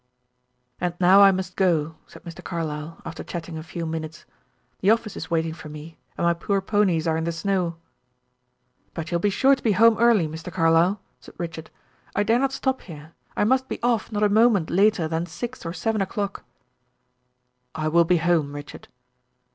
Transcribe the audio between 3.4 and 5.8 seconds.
a few minutes. "The office is waiting for